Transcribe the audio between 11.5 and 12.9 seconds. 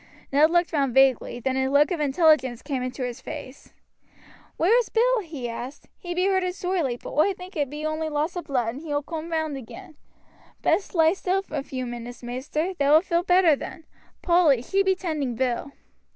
a few minutes, maister,